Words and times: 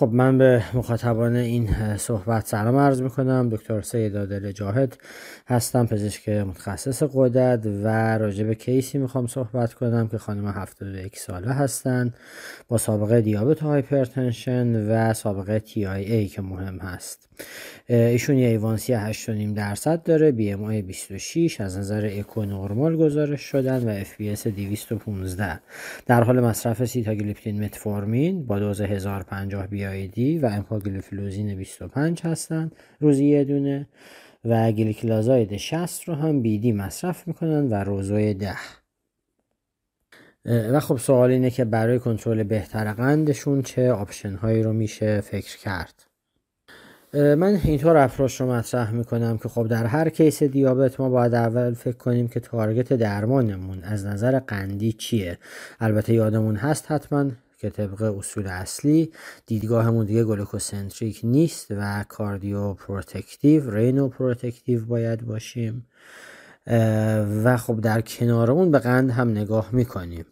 خب 0.00 0.10
من 0.12 0.38
به 0.38 0.62
مخاطبان 0.74 1.36
این 1.36 1.96
صحبت 1.96 2.46
سلام 2.46 2.76
عرض 2.76 3.02
می‌کنم. 3.02 3.48
دکتر 3.48 3.80
سید 3.80 4.16
عادل 4.16 4.52
جاهد 4.52 4.98
هستم 5.46 5.86
پزشک 5.86 6.28
متخصص 6.28 7.02
قدرت 7.14 7.66
و 7.66 8.18
راجع 8.18 8.44
به 8.44 8.54
case 8.54 8.89
ی 8.89 8.98
می‌خوام 8.98 9.26
صحبت 9.26 9.74
کنم 9.74 10.08
که 10.08 10.18
خانم 10.18 10.48
71 10.48 11.18
ساله 11.18 11.52
هستن 11.52 12.14
با 12.68 12.78
سابقه 12.78 13.20
دیابت 13.20 13.62
و 13.62 13.66
hypertension 13.66 14.90
و 14.90 15.14
سابقه 15.14 15.58
TIA 15.58 16.28
که 16.28 16.42
مهم 16.42 16.78
هست. 16.78 17.29
ایشون 17.86 18.38
یه 18.38 18.48
A1C 18.48 19.12
8.5 19.12 19.56
درصد 19.56 20.02
داره. 20.02 20.32
BMI 20.32 20.82
26 20.82 21.60
از 21.60 21.78
نظر 21.78 22.10
اکو 22.12 22.44
نرمال 22.44 22.96
گزارش 22.96 23.40
شدن 23.40 23.88
و 23.88 24.00
FBS 24.00 24.46
215 24.46 25.60
در 26.06 26.22
حال 26.22 26.40
مصرف 26.40 26.84
سیتاگلیپتین 26.84 27.64
متفورمین 27.64 28.46
با 28.46 28.58
دوز 28.58 28.80
1050 28.80 29.66
BID 29.66 30.38
و 30.38 30.46
امپاگلیفلوزین 30.46 31.54
25 31.56 32.20
هستن 32.22 32.70
روزی 33.00 33.24
یه 33.24 33.44
دونه 33.44 33.88
و 34.44 34.72
گلیکلازاید 34.72 35.56
60 35.56 36.08
رو 36.08 36.14
هم 36.14 36.42
BID 36.42 36.72
مصرف 36.72 37.28
می‌کنن 37.28 37.68
و 37.68 37.74
روزوی 37.74 38.34
10 38.34 38.54
و 40.44 40.80
خب 40.80 40.96
سوال 40.96 41.30
اینه 41.30 41.50
که 41.50 41.64
برای 41.64 41.98
کنترل 41.98 42.42
بهتر 42.42 42.92
قندشون 42.92 43.62
چه 43.62 43.92
option 43.92 44.34
هایی 44.34 44.62
رو 44.62 44.72
میشه 44.72 45.20
فکر 45.20 45.58
کرد؟ 45.58 46.09
من 47.12 47.60
اینطور 47.64 47.96
approach 47.96 48.40
رو 48.40 48.52
مطرح 48.52 48.90
می‌کنم 48.90 49.38
که 49.38 49.48
خب 49.48 49.66
در 49.68 49.86
هر 49.86 50.08
case 50.08 50.42
دیابت 50.42 51.00
ما 51.00 51.08
باید 51.08 51.34
اول 51.34 51.74
فکر 51.74 51.96
کنیم 51.96 52.28
که 52.28 52.40
target 52.40 52.92
درمانمون 52.92 53.82
از 53.82 54.06
نظر 54.06 54.38
قندی 54.38 54.92
چیه. 54.92 55.38
البته 55.80 56.12
یادمون 56.12 56.56
هست 56.56 56.90
حتما 56.92 57.30
که 57.58 57.70
طبق 57.70 58.02
اصول 58.02 58.46
اصلی 58.46 59.12
دیدگاهمون 59.46 60.06
دیگه 60.06 60.24
glucocentric 60.24 61.20
نیست 61.24 61.66
و 61.70 62.04
cardioprotective 62.08 63.70
renoprotective 63.70 64.86
باید 64.86 65.26
باشیم. 65.26 65.86
و 67.44 67.56
خب 67.56 67.80
در 67.80 68.00
کنار 68.00 68.50
اون 68.50 68.70
به 68.70 68.78
قند 68.78 69.10
هم 69.10 69.30
نگاه 69.30 69.68
می‌کنیم. 69.72 70.24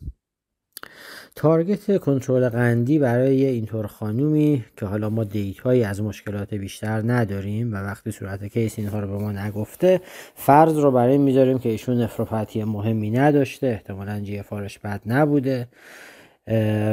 target 1.38 1.98
کنترل 1.98 2.48
قندی 2.48 2.98
برای 2.98 3.44
اینطور 3.44 3.86
خانومی 3.86 4.64
که 4.76 4.86
حالا 4.86 5.10
ما 5.10 5.24
data 5.24 5.64
یی 5.64 5.84
از 5.84 6.02
مشکلات 6.02 6.54
بیشتر 6.54 7.02
نداریم 7.12 7.72
و 7.72 7.76
وقتی 7.76 8.10
صورت 8.10 8.44
case 8.44 8.78
اینها 8.78 9.00
رو 9.00 9.08
به 9.08 9.18
ما 9.18 9.32
نگفته 9.32 10.00
فرض 10.34 10.76
رو 10.76 10.90
بر 10.90 11.04
این 11.04 11.18
می‌ذاریم 11.18 11.58
که 11.58 11.68
ایشون 11.68 12.02
نفروپاتی 12.02 12.64
مهمی 12.64 13.10
نداشته 13.10 13.66
احتمالا 13.66 14.20
GFR 14.20 14.42
ش 14.42 14.78
بد 14.78 15.00
نبوده. 15.06 15.68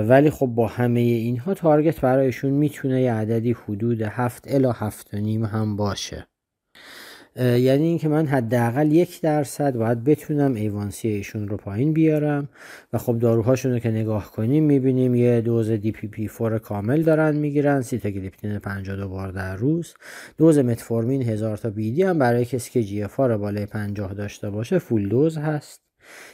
ولی 0.08 0.30
خب 0.30 0.46
با 0.46 0.68
همه 0.68 1.00
اینها 1.00 1.54
target 1.54 2.02
برایشون 2.02 2.52
می‌تونه 2.52 3.02
یه 3.02 3.14
عددی 3.14 3.52
حدود 3.52 4.02
هفت 4.02 4.44
الا 4.48 4.72
هفت 4.72 5.14
و 5.14 5.18
نیم 5.18 5.46
هم 5.46 5.76
باشه. 5.76 6.28
یعنی 7.40 7.88
اینکه 7.88 8.08
من 8.08 8.28
حداقل 8.28 8.92
یک 8.92 9.22
درصد 9.22 9.76
باید 9.76 10.04
بتونم 10.04 10.54
A1C 10.54 11.08
ایشون 11.08 11.48
رو 11.48 11.58
پایین 11.58 11.94
بیارم 11.94 12.50
و 12.94 12.98
خب 12.98 13.20
داروهاشون 13.20 13.72
رو 13.72 13.80
که 13.80 13.92
نگاه 13.92 14.32
کنیم 14.32 14.64
می‌بینیم 14.64 15.16
یه 15.16 15.42
دوز 15.42 15.72
DPP 15.72 16.08
four 16.08 16.58
کامل 16.60 17.02
دارن 17.02 17.36
می‌گیرن 17.36 17.82
سیتاگلیپتین 17.82 18.60
50 18.60 18.93
2 18.93 19.10
بار 19.10 19.32
در 19.32 19.56
روز. 19.56 19.94
دوز 20.38 20.60
متفورمین 20.60 21.22
هزار 21.22 21.58
تا 21.58 21.70
BID 21.70 22.04
هم 22.04 22.20
برای 22.20 22.46
کسی 22.46 22.72
که 22.72 22.84
GFR 22.84 23.20
بالای 23.20 23.66
50 23.66 24.14
داشته 24.14 24.50
باشه 24.50 24.80
full 24.80 25.10
dose 25.10 25.38
هست. 25.38 25.85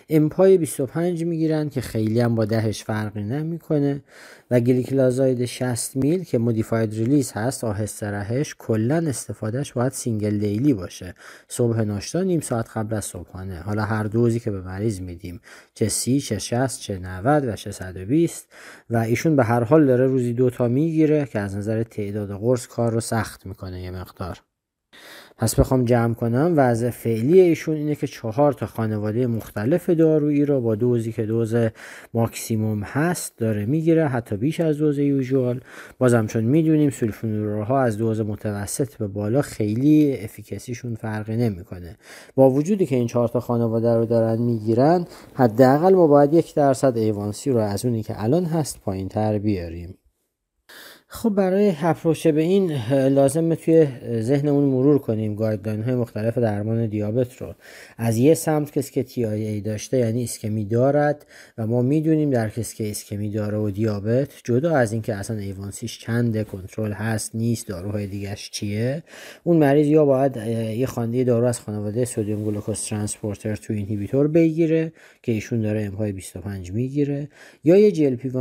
امپای 0.10 0.58
25 0.58 1.24
می‌گیرن 1.26 1.70
که 1.70 1.82
خیلی 1.82 2.20
هم 2.20 2.36
با 2.36 2.46
دهش 2.46 2.84
فرقی 2.84 3.24
نمی‌کنه 3.24 4.04
و 4.52 4.60
گلیکلازاید 4.60 5.46
60 5.46 5.96
میل 5.96 6.24
که 6.24 6.38
modified 6.38 6.94
release 6.94 7.32
هست 7.32 7.64
آهسته 7.64 8.08
رهش 8.08 8.56
کلا 8.60 9.04
استفادهش 9.08 9.74
باید 9.74 9.92
single 9.92 10.38
daily 10.38 10.74
باشه. 10.74 11.16
صبح 11.48 11.82
ناشتا 11.82 12.24
نیم 12.24 12.40
ساعت 12.40 12.70
قبل 12.76 12.96
از 12.96 13.06
صبحانه. 13.06 13.60
حالا 13.60 13.84
هر 13.84 14.04
دوزی 14.04 14.40
که 14.40 14.52
به 14.52 14.62
مریض 14.62 15.02
میدیم. 15.02 15.42
چه 15.74 15.90
سی 15.90 16.20
چه 16.20 16.40
60 16.40 16.80
چه 16.80 17.00
90 17.00 17.48
و 17.48 17.56
چه 17.56 17.72
120 17.72 18.48
و 18.90 18.98
ایشون 18.98 19.36
به 19.36 19.44
هر 19.44 19.64
حال 19.64 19.86
داره 19.86 20.08
روزی 20.08 20.34
دوتا 20.34 20.68
می‌گیره 20.68 21.26
که 21.26 21.40
از 21.40 21.56
نظر 21.56 21.84
تعداد 21.84 22.32
قرص 22.32 22.68
کار 22.68 22.92
رو 22.92 23.00
سخت 23.00 23.46
می‌کنه 23.46 23.82
یه 23.82 23.92
مقدار. 23.92 24.42
پس 25.42 25.60
بخوام 25.60 25.86
جمع 25.86 26.14
کنم. 26.14 26.54
وضع 26.56 26.90
فعلی 26.90 27.40
ایشون 27.40 27.76
اینه 27.76 27.96
که 27.96 28.08
چهار 28.08 28.54
تا 28.54 28.66
خانواده 28.66 29.28
مختلف 29.28 29.90
دارویی 29.90 30.46
رو 30.46 30.62
با 30.62 30.76
دوزی 30.76 31.12
که 31.12 31.26
دوز 31.26 31.56
ماکسیموم 32.14 32.84
هست 32.84 33.38
داره 33.38 33.66
می‌گیره 33.66 34.08
حتی 34.08 34.38
بیش 34.38 34.60
از 34.60 34.78
دوز 34.78 35.00
یوژوال. 35.00 35.60
بازم 35.98 36.28
چون 36.28 36.44
می‌دونیم 36.44 36.90
سولفونورها 36.90 37.82
از 37.82 37.98
دوز 37.98 38.22
متوسط 38.22 38.96
به 38.96 39.08
بالا 39.08 39.42
خیلی 39.42 40.18
افیکسیشون 40.24 40.96
فرقی 40.96 41.38
نمی‌کنه. 41.38 41.98
با 42.36 42.50
وجودی 42.50 42.86
که 42.86 42.96
این 42.96 43.08
چهار 43.08 43.28
تا 43.28 43.40
خانواده 43.40 43.96
رو 43.96 44.06
دارن 44.06 44.42
می‌گیرن 44.42 45.06
حداقل 45.34 45.94
ما 45.94 46.08
باید 46.08 46.34
یک 46.34 46.56
درصد 46.56 46.98
ایوانسی 46.98 47.52
رو 47.52 47.60
از 47.60 47.86
اونی 47.86 48.04
که 48.04 48.24
الان 48.24 48.46
هست 48.46 48.80
پایین 48.82 49.08
تر 49.08 49.38
بیاریم. 49.38 49.98
خب 51.14 51.30
برای 51.30 51.74
approach 51.82 52.28
به 52.28 52.42
این 52.42 52.72
لازمه 53.08 53.56
توی 53.56 53.88
ذهنمون 54.22 54.64
مرور 54.64 55.00
کنیم 55.00 55.36
guideline 55.36 55.84
های 55.84 55.96
مختلف 55.96 56.38
درمان 56.38 56.88
دیابت 56.88 57.38
رو. 57.38 57.56
از 57.98 58.18
یه 58.18 58.34
سمت 58.34 58.72
کسی 58.72 58.92
که 58.92 59.04
TIA 59.04 59.62
داشته 59.62 59.98
یعنی 59.98 60.24
ایسکمی 60.24 60.66
دارد 60.66 61.26
و 61.58 61.68
ما 61.68 61.82
می‌دونیم 61.82 62.30
در 62.30 62.50
کسی 62.50 62.76
که 62.76 62.92
ایسکمی 62.92 63.32
داره 63.32 63.58
و 63.58 63.72
دیابت 63.72 64.30
جدا 64.44 64.76
از 64.76 64.92
اینکه 64.92 65.16
اصلا 65.16 65.38
A1C 65.38 65.75
ش 65.75 66.00
چنده 66.00 66.44
کنترل 66.44 66.92
هست 66.92 67.36
نیست 67.36 67.68
داروهای 67.68 68.08
دیگهش 68.08 68.50
چیه 68.50 69.04
اون 69.44 69.58
مریض 69.58 69.88
یا 69.88 70.06
باید 70.06 70.38
یه 70.78 70.86
خانده 70.86 71.24
دارو 71.24 71.46
از 71.46 71.60
خانواده 71.60 72.06
sodium 72.06 72.44
glucose 72.44 72.82
transporter 72.82 73.56
two 73.56 73.74
inhibitor 73.74 74.28
بگیره 74.28 74.94
که 75.24 75.32
ایشون 75.32 75.62
داره 75.62 75.84
امپای 75.84 76.12
25 76.12 76.72
می‌گیره 76.72 77.30
یا 77.64 77.78
یه 77.78 77.92
GLP 77.92 78.32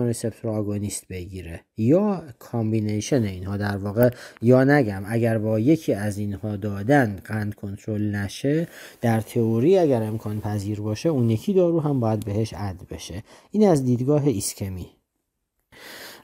agonist 0.44 1.08
بگیره 1.08 1.60
یا 1.76 2.22
combination 2.60 3.22
اینها 3.22 3.56
در 3.56 3.76
واقع 3.76 4.10
یا 4.42 4.64
نگم 4.64 5.02
اگر 5.06 5.38
با 5.38 5.58
یکی 5.58 5.94
از 5.94 6.18
اینها 6.18 6.56
دادن 6.56 7.18
قند 7.24 7.54
کنترل 7.54 8.16
نشه 8.16 8.68
در 9.00 9.20
تئوری 9.20 9.78
اگر 9.78 10.02
امکان 10.02 10.40
پذیر 10.40 10.80
باشه 10.80 11.08
اون 11.08 11.30
یکی 11.30 11.54
دارو 11.54 11.80
هم 11.80 12.00
باید 12.00 12.24
بهش 12.24 12.54
add 12.56 12.76
بشه. 12.90 13.22
این 13.50 13.68
از 13.68 13.84
دیدگاه 13.84 14.26
ایسکمی. 14.26 14.86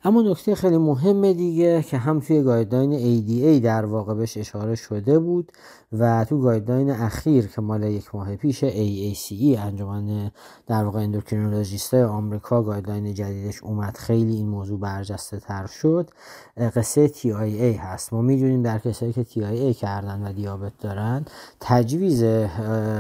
اما 0.05 0.23
نکته 0.23 0.55
خیلی 0.55 0.77
مهم 0.77 1.33
دیگه 1.33 1.83
که 1.83 1.99
هم 1.99 2.21
توی 2.21 2.43
guideline 2.43 2.93
ADA 2.99 3.65
در 3.65 3.85
واقع 3.85 4.15
بهش 4.15 4.37
اشاره 4.37 4.75
شده 4.75 5.19
بود 5.19 5.53
و 5.93 6.25
تو 6.25 6.39
guideline 6.41 6.91
اخیر 6.91 7.47
که 7.47 7.61
مال 7.61 7.83
یک 7.83 8.15
ماه 8.15 8.37
پیش 8.37 8.65
AACE 8.65 9.59
انجمن 9.59 10.31
در 10.67 10.85
واقع 10.85 11.01
endocrinologist 11.01 11.95
آمریکا 11.95 12.63
guideline 12.63 13.15
جدیدش 13.15 13.63
اومد 13.63 13.97
خیلی 13.97 14.35
این 14.37 14.49
موضوع 14.49 14.81
برجسته 14.81 15.41
تر 15.41 15.67
شد. 15.67 16.11
قصه 16.59 17.09
TIA 17.09 17.79
هست. 17.81 18.13
ما 18.13 18.23
می‌دونیم 18.23 18.63
در 18.63 18.79
کسایی 18.79 19.13
که 19.13 19.25
TIA 19.25 19.77
کردن 19.77 20.23
و 20.27 20.33
دیابت 20.33 20.73
دارن 20.81 21.25
تجویز 21.61 22.25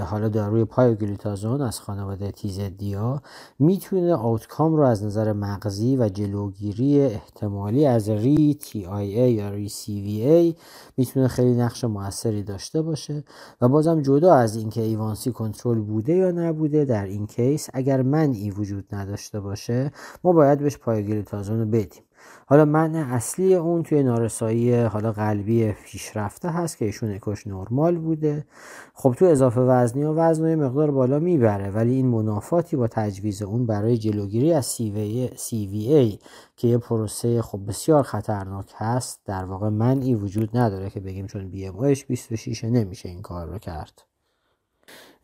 حالا 0.04 0.28
داروی 0.28 0.64
پایوگلیتازون 0.64 1.60
از 1.62 1.80
خانواده 1.80 2.30
TZD 2.30 2.99
ها 2.99 3.22
می‌تونه 3.58 4.14
outcome 4.14 4.76
رو 4.76 4.82
از 4.82 5.04
نظر 5.04 5.32
مغزی 5.32 5.96
و 5.96 6.08
جلوگیری 6.08 7.00
احتمالی 7.00 7.86
از 7.86 8.08
ری 8.08 8.58
ای 8.72 9.32
یا 9.32 9.50
ری 9.50 9.72
ای 9.86 10.54
می‌تونه 10.96 11.28
خیلی 11.28 11.54
نقش 11.54 11.84
موثری 11.84 12.42
داشته 12.42 12.75
باشه. 12.82 13.24
و 13.60 13.68
بازم 13.68 14.02
جدا 14.02 14.34
از 14.34 14.56
اینکه 14.56 14.80
A1C 14.80 15.32
کنترل 15.32 15.80
بوده 15.80 16.14
یا 16.14 16.30
نبوده 16.30 16.84
در 16.84 17.04
این 17.04 17.26
case 17.26 17.68
اگر 17.74 18.02
منعی 18.02 18.50
وجود 18.50 18.94
نداشته 18.94 19.40
باشه 19.40 19.92
ما 20.24 20.32
باید 20.32 20.58
بهش 20.58 20.76
پایوگلیتازون 20.78 21.60
رو 21.60 21.66
بدیم. 21.66 22.05
حالا 22.48 22.64
منع 22.64 22.94
اصلی 22.94 23.54
اون 23.54 23.82
توی 23.82 24.02
نارسایی 24.02 24.74
حالا 24.74 25.12
قلبی 25.12 25.72
پیشرفته 25.72 26.50
هست 26.50 26.78
که 26.78 26.84
ایشون 26.84 27.14
اکوش 27.14 27.46
نرمال 27.46 27.98
بوده. 27.98 28.46
خب 28.94 29.14
تو 29.18 29.24
اضافه 29.24 29.60
وزنی 29.60 30.04
و 30.04 30.12
وزن 30.12 30.54
مقدار 30.54 30.90
بالا 30.90 31.18
می‌بره 31.18 31.70
ولی 31.70 31.94
این 31.94 32.06
منافاتی 32.06 32.76
با 32.76 32.88
تجویز 32.88 33.42
اون 33.42 33.66
برای 33.66 33.98
جلوگیری 33.98 34.52
از 34.52 34.78
CVA 35.36 36.18
که 36.56 36.68
یه 36.68 36.78
پروسه 36.78 37.42
خب 37.42 37.60
بسیار 37.68 38.02
خطرناک 38.02 38.72
هست 38.76 39.20
در 39.24 39.44
واقع 39.44 39.68
منعی 39.68 40.14
وجود 40.14 40.56
نداره 40.56 40.90
که 40.90 41.00
بگیم 41.00 41.26
چون 41.26 41.50
BMI 41.50 41.94
26 42.08 42.64
نمیشه 42.64 43.08
این 43.08 43.22
کار 43.22 43.46
رو 43.46 43.58
کرد. 43.58 44.15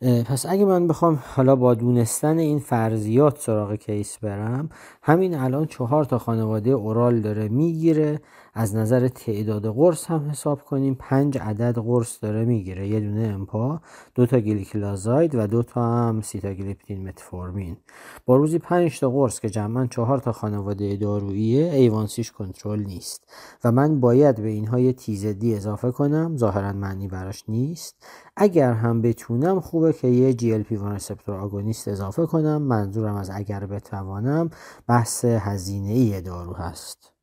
پس 0.03 0.45
اگه 0.45 0.65
من 0.65 0.87
بخوام 0.87 1.19
حالا 1.35 1.55
با 1.55 1.73
دونستن 1.73 2.37
این 2.37 2.59
فرضیات 2.59 3.37
سراغ 3.39 3.75
case 3.75 4.17
برم 4.17 4.69
همین 5.03 5.35
الان 5.35 5.65
چهار 5.65 6.03
تا 6.05 6.17
خانواده 6.19 6.69
oral 6.69 7.21
داره 7.21 7.49
می‌گیره. 7.49 8.21
از 8.55 8.75
نظر 8.75 9.07
تعداد 9.07 9.67
قرص 9.67 10.05
هم 10.05 10.29
حساب 10.29 10.63
کنیم. 10.63 10.95
پنج 10.99 11.37
عدد 11.37 11.77
قرص 11.77 12.23
داره 12.23 12.45
می‌گیره. 12.45 12.87
یه 12.87 12.99
دونه 12.99 13.21
امپا 13.21 13.81
دو 14.15 14.25
تا 14.25 14.39
گلیکلازاید 14.39 15.35
و 15.35 15.47
دو 15.47 15.63
تا 15.63 15.83
هم 15.83 16.21
سیتاگلیپتین 16.21 17.07
متفورمین. 17.07 17.77
با 18.25 18.35
روزی 18.35 18.59
پنج 18.59 18.99
تا 18.99 19.09
قرص 19.09 19.39
که 19.39 19.49
جمعا 19.49 19.85
چهار 19.85 20.17
تا 20.17 20.31
خانواده 20.31 20.95
داروییه 20.95 21.73
A1C 21.73 22.08
ش 22.08 22.31
کنترل 22.31 22.79
نیست. 22.79 23.23
و 23.63 23.71
من 23.71 23.99
باید 23.99 24.41
به 24.41 24.49
اینها 24.49 24.79
یه 24.79 24.93
TZD 24.93 25.55
اضافه 25.55 25.91
کنم. 25.91 26.37
ظاهرا 26.37 26.73
منعی 26.73 27.07
براش 27.07 27.43
نیست. 27.47 27.95
اگر 28.35 28.73
هم 28.73 29.01
بتونم 29.01 29.59
خوبه 29.59 29.93
که 29.93 30.07
یه 30.07 30.33
GLP 30.33 30.77
receptor 30.77 31.35
agonist 31.35 31.87
اضافه 31.87 32.25
کنم. 32.25 32.61
منظورم 32.61 33.15
از 33.15 33.29
اگر 33.33 33.65
بتوانم 33.65 34.49
بحث 34.87 35.25
هزینه 35.25 35.91
ای 35.91 36.21
دارو 36.21 36.53
هست. 36.53 37.13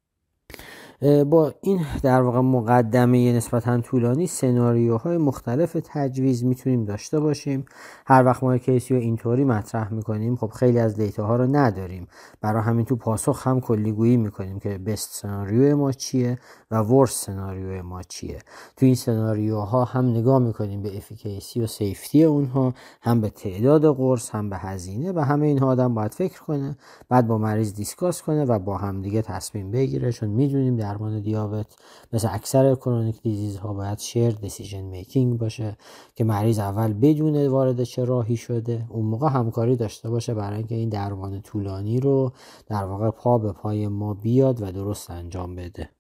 با 1.02 1.55
این 1.61 1.81
در 2.02 2.23
واقع 2.23 2.41
مقدمه 2.41 3.32
نسبتا 3.32 3.81
طولانی 3.81 4.26
سناریوهای 4.26 5.17
مختلف 5.17 5.76
تجویز 5.85 6.44
می‌تونیم 6.44 6.85
داشته 6.85 7.20
باشیم. 7.20 7.64
هر 8.06 8.25
وقت 8.25 8.43
ما 8.43 8.58
case 8.58 8.87
ی 8.87 8.94
رو 8.94 9.00
اینطوری 9.00 9.44
مطرح 9.44 9.94
می‌کنیم 9.94 10.37
خب 10.37 10.47
خیلی 10.47 10.79
از 10.79 10.97
data 10.96 11.26
ها 11.26 11.37
رو 11.37 11.47
نداریم. 11.47 12.08
برای 12.41 12.62
همین 12.62 12.85
تو 12.85 12.97
پاسخ 12.97 13.47
هم 13.47 13.61
کلیگویی 13.61 14.17
می‌کنیم 14.17 14.58
که 14.58 14.79
best 14.78 15.14
scenario 15.14 15.76
ما 15.76 15.93
چیه 15.93 16.38
و 16.70 16.76
worst 16.76 17.25
scenario 17.25 17.82
ما 17.82 18.02
چیه. 18.02 18.38
تو 18.76 18.87
این 18.87 18.94
سناریوها 18.94 19.85
هم 19.85 20.06
نگاه 20.11 20.38
می‌کنیم 20.38 20.82
به 20.82 20.97
efficacy 20.96 21.60
و 21.61 21.67
safety 21.66 22.25
اونها 22.25 22.75
هم 23.02 23.20
به 23.20 23.31
تعداد 23.31 23.97
قرص 23.97 24.31
هم 24.31 24.50
به 24.50 24.56
هزینه 24.56 25.12
و 25.12 25.20
همه 25.20 25.47
اینها 25.47 25.67
آدم 25.67 25.94
باید 25.94 26.14
فکر 26.14 26.43
کنه 26.43 26.76
بعد 27.08 27.26
با 27.26 27.38
مریض 27.38 27.75
discuss 27.75 28.22
کنه 28.23 28.44
و 28.44 28.58
با 28.58 28.76
هم 28.76 29.02
دیگه 29.02 29.23
تصمیم 29.23 29.70
بگیره 29.70 30.12
چون 30.12 30.29
می‌دونیم 30.29 30.76
درمان 30.90 31.20
دیابت. 31.20 31.66
مثل 32.12 32.28
اکثر 32.31 32.75
chronic 32.75 33.22
disease 33.22 33.56
ها 33.56 33.72
باید 33.72 33.98
shared 33.98 34.31
decision 34.31 34.81
making 34.81 35.38
باشه 35.38 35.76
که 36.14 36.25
مریض 36.25 36.58
اول 36.58 36.92
بدونه 36.92 37.46
وارد 37.46 37.84
چه 37.84 38.04
راهی 38.04 38.37
شده 38.37 38.87
اون 38.88 39.06
موقع 39.06 39.28
همکاری 39.28 39.76
داشته 39.76 40.10
باشه 40.10 40.34
برای 40.34 40.58
اینکه 40.58 40.75
این 40.75 40.88
درمان 40.88 41.40
طولانی 41.40 42.00
رو 42.00 42.32
در 42.66 42.84
واقع 42.84 43.10
پا 43.10 43.38
به 43.38 43.52
پای 43.52 43.88
ما 43.88 44.14
بیاد 44.14 44.62
و 44.62 44.72
درست 44.72 45.10
انجام 45.10 45.56
بده. 45.56 45.90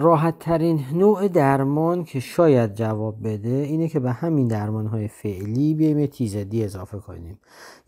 راحت 0.00 0.38
ترین 0.38 0.84
نوع 0.94 1.28
درمان 1.28 2.04
که 2.04 2.20
شاید 2.20 2.74
جواب 2.74 3.28
بده 3.28 3.48
اینه 3.48 3.88
که 3.88 4.00
به 4.00 4.12
همین 4.12 4.48
درمان 4.48 4.86
های 4.86 5.08
فعلی 5.08 5.74
بیایم 5.74 6.06
تیزدی 6.06 6.64
اضافه 6.64 6.98
کنیم. 6.98 7.38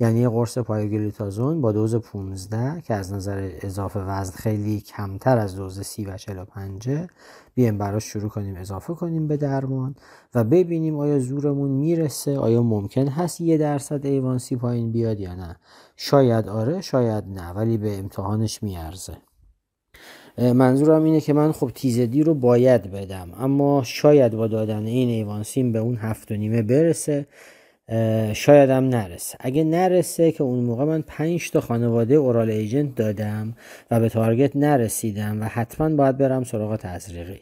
یعنی 0.01 0.21
یه 0.21 0.29
قرص 0.29 0.59
پایوگلیتازون 0.59 1.61
با 1.61 1.73
دوز 1.73 1.95
15 1.95 2.81
که 2.81 2.95
از 2.95 3.13
نظر 3.13 3.51
اضافه 3.61 4.01
وزن 4.01 4.33
خیلی 4.33 4.81
کمتر 4.81 5.39
از 5.39 5.57
دوز 5.57 5.81
30 5.81 6.05
و 6.05 6.17
45 6.17 6.91
بیایم 7.55 7.79
براش 7.79 8.05
شروع 8.05 8.29
کنیم 8.29 8.57
اضافه 8.57 8.95
کنیم 8.95 9.27
به 9.27 9.37
درمان 9.37 9.95
و 10.35 10.45
ببینیم 10.45 10.99
آیا 10.99 11.19
زورمون 11.19 11.71
می‌رسه 11.71 12.39
آیا 12.39 12.63
ممکن 12.63 13.09
هست 13.09 13.41
یه 13.41 13.57
درصد 13.57 14.07
ایوانسی 14.07 14.57
پایین 14.57 14.93
بیاد 14.93 15.21
یا 15.21 15.35
نه. 15.35 15.57
شاید 15.97 16.49
آره 16.49 16.81
شاید 16.81 17.25
نه 17.29 17.51
ولی 17.51 17.77
به 17.77 17.99
امتحانش 17.99 18.63
میارزه. 18.63 19.17
منظورم 20.39 21.05
اینه 21.05 21.21
که 21.21 21.33
من 21.33 21.53
خب 21.53 21.71
تیزدی 21.75 22.23
رو 22.23 22.35
باید 22.35 22.91
بدم. 22.91 23.29
اما 23.39 23.83
شاید 23.85 24.33
با 24.33 24.47
دادن 24.47 24.87
این 24.87 25.09
ایوانسین 25.09 25.73
به 25.73 25.79
اون 25.79 25.97
هفت 25.97 26.33
و 26.33 26.35
نیمه 26.35 26.63
برسه 26.63 27.27
شاید 28.33 28.71
هم 28.71 28.89
نرسه. 28.89 29.39
اگه 29.41 29.65
نرسه 29.65 30.33
که 30.33 30.43
اون 30.43 30.65
موقع 30.65 30.85
من 30.85 31.05
پنج 31.07 31.51
تا 31.51 31.61
خانواده 31.61 32.15
اورال 32.15 32.51
ایجنت 32.51 32.95
دادم 32.95 33.55
و 33.91 34.01
به 34.01 34.09
تارگت 34.09 34.57
نرسیدم 34.57 35.43
و 35.43 35.45
حتما 35.45 35.97
باید 35.97 36.19
برم 36.19 36.45
سراغ 36.45 36.77
تزریقی. 36.77 37.41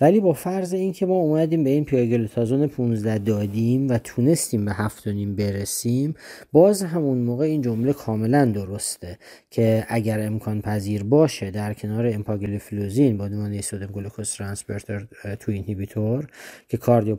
ولی 0.00 0.20
با 0.20 0.32
فرض 0.32 0.74
اینکه 0.74 1.06
ما 1.06 1.14
اومدیم 1.14 1.64
به 1.64 1.70
این 1.70 1.84
پیاگلوتازون 1.84 2.66
15 2.66 3.18
دادیم 3.18 3.88
و 3.88 3.98
تونستیم 3.98 4.64
به 4.64 4.72
هفت 4.72 5.08
نیم 5.08 5.36
برسیم 5.36 6.14
باز 6.52 6.82
همون 6.82 7.18
موقع 7.18 7.44
این 7.44 7.62
جمله 7.62 7.92
کاملا 7.92 8.44
درسته 8.44 9.18
که 9.50 9.86
اگر 9.88 10.26
امکان 10.26 10.60
پذیر 10.60 11.02
باشه 11.04 11.50
در 11.50 11.74
کنار 11.74 12.06
امپاگلیفلوزین 12.06 13.16
با 13.16 13.24
عنوان 13.24 13.60
sodium 13.60 13.88
glucose 13.88 14.32
transporter 14.32 15.06
two 15.40 15.52
inhibitor 15.52 16.26
که 16.68 16.76
cardio 16.76 17.16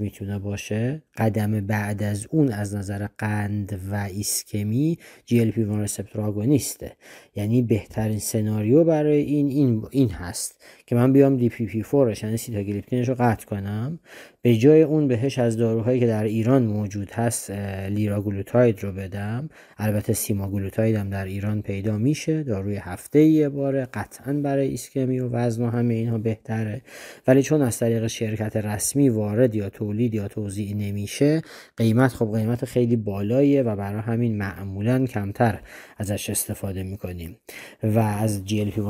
می‌تونه 0.00 0.38
باشه 0.38 1.02
قدم 1.16 1.60
بعد 1.66 2.02
از 2.02 2.26
اون 2.30 2.52
از 2.52 2.74
نظر 2.74 3.06
قند 3.18 3.80
و 3.90 3.94
ایسکمی 3.94 4.98
GLP 5.26 5.64
receptor 5.64 6.22
agonist 6.22 6.76
ه. 6.76 6.92
یعنی 7.36 7.62
بهترین 7.62 8.18
سناریو 8.18 8.84
برای 8.84 9.22
این 9.22 9.48
این 9.48 9.86
این 9.90 10.10
هست 10.10 10.64
که 10.86 10.94
من 10.94 11.12
بیام 11.12 11.36
DPP 11.36 11.82
4 11.82 12.24
یعنی 12.24 12.36
سیتاگلیپتینش 12.36 13.08
رو 13.08 13.14
قطع 13.18 13.46
کنم. 13.46 13.98
به 14.48 14.56
جای 14.56 14.82
اون 14.82 15.08
بهش 15.08 15.38
از 15.38 15.56
داروهایی 15.56 16.00
که 16.00 16.06
در 16.06 16.24
ایران 16.24 16.62
موجود 16.62 17.10
هست 17.10 17.50
لیراگلوتاید 17.90 18.84
رو 18.84 18.92
بدم. 18.92 19.50
البته 19.78 20.12
سیماگلوتاید 20.12 20.96
هم 20.96 21.10
در 21.10 21.24
ایران 21.24 21.62
پیدا 21.62 21.98
میشه. 21.98 22.42
داروی 22.42 22.76
هفته 22.76 23.20
یه 23.20 23.48
باره. 23.48 23.88
قطعا 23.94 24.32
برای 24.32 24.68
ایسکمی 24.68 25.20
و 25.20 25.28
وزن 25.28 25.64
و 25.64 25.70
همه 25.70 25.94
اینها 25.94 26.18
بهتره. 26.18 26.82
ولی 27.26 27.42
چون 27.42 27.62
از 27.62 27.78
طریق 27.78 28.06
شرکت 28.06 28.56
رسمی 28.56 29.08
وارد 29.08 29.54
یا 29.54 29.68
تولید 29.68 30.14
یا 30.14 30.28
توزیع 30.28 30.76
نمیشه 30.76 31.42
قیمت 31.76 32.12
خب 32.12 32.36
قیمت 32.36 32.64
خیلی 32.64 32.96
بالاییه 32.96 33.62
و 33.62 33.76
برای 33.76 34.00
همین 34.00 34.38
معمولا 34.38 35.06
کمتر 35.06 35.58
ازش 35.98 36.30
استفاده 36.30 36.82
می‌کنیم. 36.82 37.36
و 37.82 37.98
از 37.98 38.44
GLP 38.44 38.80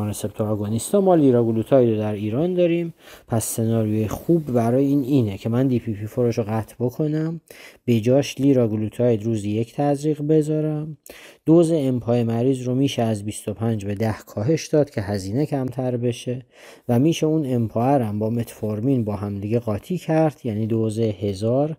ما 0.94 1.14
لیراگلوتاید 1.14 1.90
رو 1.90 1.96
در 1.96 2.12
ایران 2.12 2.54
داریم. 2.54 2.94
پس 3.28 3.44
سناریوی 3.44 4.08
خوب 4.08 4.52
برای 4.52 4.86
این 4.86 5.02
اینه 5.02 5.38
که 5.38 5.47
من 5.48 5.66
DPP 5.68 6.06
رو 6.16 6.44
قطع 6.48 6.74
بکنم. 6.80 7.40
به 7.84 8.00
جاش 8.00 8.40
لیراگلوتاید 8.40 9.22
روزی 9.22 9.50
یک 9.50 9.74
تزریق 9.74 10.22
بذارم. 10.22 10.98
دوز 11.46 11.72
امپای 11.72 12.24
مریض 12.24 12.62
رو 12.62 12.74
میشه 12.74 13.02
از 13.02 13.24
25 13.24 13.84
به 13.84 13.94
10 13.94 14.14
کاهش 14.26 14.66
داد 14.66 14.90
که 14.90 15.00
هزینه 15.00 15.46
کمتر 15.46 15.96
بشه 15.96 16.46
و 16.88 16.98
میشه 16.98 17.26
اون 17.26 17.54
امپای 17.54 18.12
با 18.18 18.30
متفورمین 18.30 19.04
با 19.04 19.16
همدیگه 19.16 19.58
قاطی 19.58 19.98
کرد. 19.98 20.40
یعنی 20.44 20.66
دوز 20.66 20.98
هزار 20.98 21.76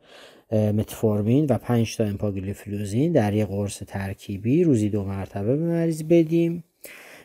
متفورمین 0.52 1.46
و 1.50 1.58
5 1.58 1.98
تا 1.98 2.04
امپاگلیفلوزین 2.04 3.12
در 3.12 3.34
یک 3.34 3.48
قرص 3.48 3.84
ترکیبی. 3.88 4.64
روزی 4.64 4.90
دو 4.90 5.04
مرتبه 5.04 5.58
به 5.58 5.66
مریض 5.66 6.04
بدیم. 6.04 6.64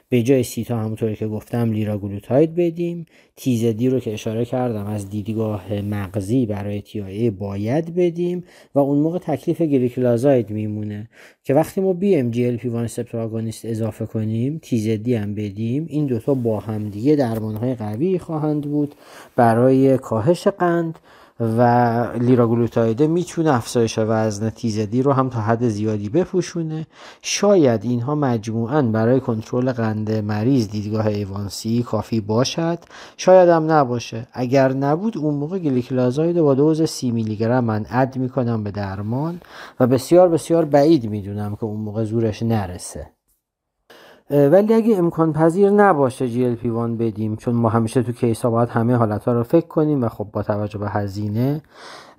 به 0.08 0.22
جای 0.22 0.42
سیتا 0.42 0.78
همونطوری 0.78 1.16
که 1.16 1.26
گفتم 1.26 1.72
لیراگلوتاید 1.72 2.54
بدیم. 2.54 3.06
TZD 3.36 3.88
رو 3.88 4.00
که 4.00 4.12
اشاره 4.12 4.44
کردم 4.44 4.86
از 4.86 5.10
دیدگاه 5.10 5.80
مغزی 5.80 6.46
برای 6.46 6.82
TIA 6.82 7.11
یه 7.11 7.30
باید 7.30 7.94
بدیم 7.94 8.44
و 8.74 8.78
اون 8.78 8.98
موقع 8.98 9.18
تکلیف 9.18 9.62
گلیکلازاید 9.62 10.50
میمونه 10.50 11.08
که 11.44 11.54
وقتی 11.54 11.80
ما 11.80 11.92
بی 11.92 12.16
ام 12.16 12.30
جی 12.30 12.46
ال 12.46 12.56
پی 12.56 12.68
وان 12.68 12.88
آگونیست 13.14 13.64
اضافه 13.64 14.06
کنیم 14.06 14.58
TZD 14.62 15.14
هم 15.14 15.34
بدیم 15.34 15.86
این 15.88 16.06
دوتا 16.06 16.34
با 16.34 16.60
هم 16.60 16.88
دیگه 16.88 17.16
درمانهای 17.16 17.74
قوی 17.74 18.18
خواهند 18.18 18.62
بود 18.62 18.94
برای 19.36 19.98
کاهش 19.98 20.48
قند. 20.48 20.98
و 21.40 21.62
لیراگلوتایده 22.20 23.06
می‌تونه 23.06 23.54
افزایش 23.54 23.98
وزن 23.98 24.50
TZD 24.50 25.02
رو 25.02 25.12
هم 25.12 25.28
تا 25.28 25.40
حد 25.40 25.68
زیادی 25.68 26.08
بپوشونه. 26.08 26.86
شاید 27.22 27.84
اینها 27.84 28.14
مجموعا 28.14 28.82
برای 28.82 29.20
کنترل 29.20 29.72
قند 29.72 30.12
مریض 30.12 30.68
دیدگاه 30.68 31.06
A1C 31.06 31.82
کافی 31.82 32.20
باشد. 32.20 32.78
شاید 33.16 33.48
هم 33.48 33.72
نباشه. 33.72 34.26
اگر 34.32 34.72
نبود 34.72 35.18
اون 35.18 35.34
موقع 35.34 35.58
گلیکلازاید 35.58 36.40
با 36.40 36.54
دوز 36.54 36.82
سی 36.82 37.10
میلی 37.10 37.36
گرم 37.36 37.64
من 37.64 37.86
add 37.90 38.16
می‌کنم 38.16 38.64
به 38.64 38.70
درمان 38.70 39.40
و 39.80 39.86
بسیار 39.86 40.28
بسیار 40.28 40.64
بعید 40.64 41.10
می‌دونم 41.10 41.56
که 41.56 41.64
اون 41.64 41.80
موقع 41.80 42.04
زورش 42.04 42.42
نرسه. 42.42 43.13
ولی 44.30 44.74
اگه 44.74 44.96
امکان 44.96 45.32
پذیر 45.32 45.70
نباشه 45.70 46.28
GLP-1 46.28 46.66
بدیم 46.98 47.36
چون 47.36 47.54
ما 47.54 47.68
همیشه 47.68 48.02
تو 48.02 48.12
case 48.12 48.42
ها 48.42 48.50
باید 48.50 48.68
همه 48.68 48.94
حالت 48.94 49.24
ها 49.24 49.32
رو 49.32 49.42
فکر 49.42 49.66
کنیم 49.66 50.04
و 50.04 50.08
خب 50.08 50.26
با 50.32 50.42
توجه 50.42 50.78
به 50.78 50.88
هزینه 50.88 51.62